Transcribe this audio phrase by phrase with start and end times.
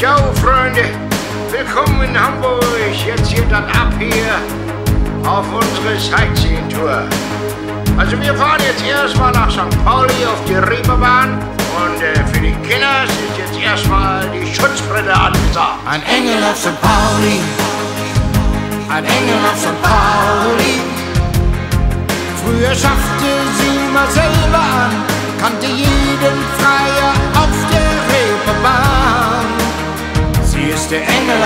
[0.00, 0.84] Ciao, Freunde.
[1.50, 2.64] Willkommen in Hamburg.
[3.06, 4.32] Jetzt geht das ab hier
[5.30, 7.02] auf unsere Sightseeing-Tour.
[7.98, 9.84] Also wir fahren jetzt erstmal nach St.
[9.84, 11.38] Pauli auf die Reeperbahn
[11.84, 15.80] und äh, für die Kinder ist jetzt erstmal die Schutzbrille angesagt.
[15.86, 16.80] Ein Engel auf St.
[16.80, 17.38] Pauli,
[18.88, 19.82] ein Engel auf St.
[19.82, 19.99] Pauli.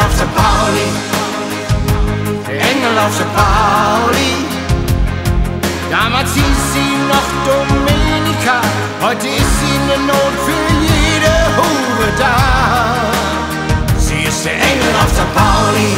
[0.04, 0.34] Der Engel auf St.
[0.36, 0.88] Pauli,
[2.46, 3.26] der Engel auf St.
[3.34, 4.32] Pauli.
[5.90, 8.60] Damals hieß sie noch Dominika,
[9.00, 12.36] heute ist sie eine Not für jede Hure da.
[13.98, 15.34] Sie ist der Engel auf St.
[15.34, 15.96] Pauli,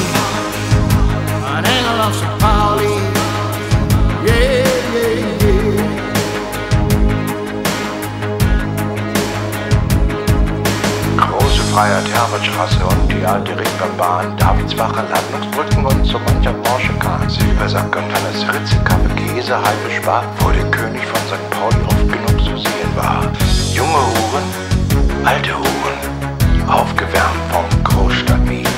[11.76, 17.28] Freiheit, Herbertstraße und die alte Reeperbahn, Davidsbacher Landungsbrücken und so mancher Porsche Kahn.
[17.28, 21.50] Silbersack Hannes Ritze, Kaffee, Käse, halbe Spar, wo der König von St.
[21.50, 23.30] Pauli oft genug zu sehen war.
[23.74, 28.68] Junge Huren, alte Huren, aufgewärmt vom Großstadtmiet.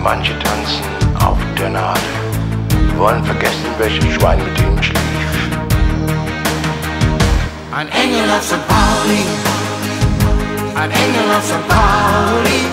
[0.00, 0.84] Manche tanzen
[1.18, 2.02] auf der Nadel,
[2.96, 5.58] wollen vergessen, welches Schwein mit ihnen schlief.
[7.76, 8.60] Ein Engel auf St.
[8.68, 9.24] Pauli,
[10.76, 11.68] ein Engel auf St.
[11.68, 12.66] Pauli.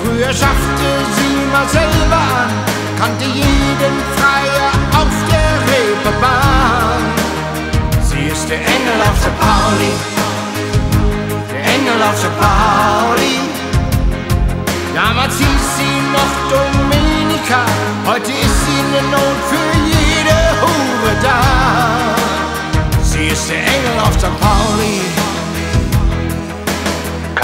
[0.00, 2.50] Früher schaffte sie mal selber an,
[2.98, 6.67] kannte jeden Freier auf der Reeperbahn.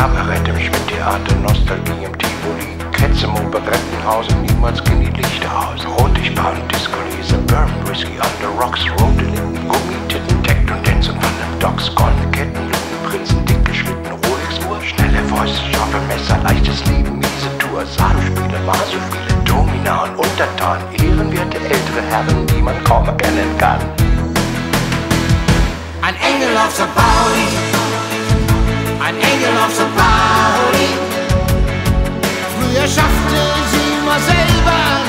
[0.04, 5.80] Kabarett im Schmidt-Theater, Nostalgie im Tivoli, Ketz im Operettenhaus und niemals gehen die Lichter aus.
[5.98, 11.58] Rotlichtbar und Disco-Lese, Bourbon, Whisky on the Rocks, rote Lippen, Gummititten, Tech und Van den
[11.58, 12.70] Docks, goldene Ketten,
[13.08, 20.02] Prinzen, dicke Schlitten, Rolex-Uhr, schnelle Fäuste, scharfe Messer, leichtes Leben, miese Tour, Sadospiele, Masospiele, Domina
[20.04, 23.80] und Untertan, ehrenwerte ältere Herren, die man kaum erkennen kann.
[26.02, 26.92] Ein Engel auf St.
[26.94, 27.73] Pauli,
[29.06, 29.90] ein Engel auf St.
[29.98, 30.88] Pauli.
[32.54, 33.40] Früher schaffte
[33.72, 35.06] sie mal selber an,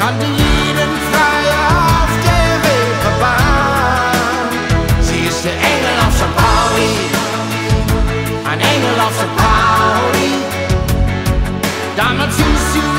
[0.00, 1.64] kannte jeden Freier
[2.00, 4.48] auf der Reeperbahn.
[5.02, 6.32] Sie ist der Engel auf St.
[6.40, 6.92] Pauli,
[8.50, 9.32] ein Engel auf St.
[9.36, 10.32] Pauli.
[11.96, 12.93] Damals hieß sie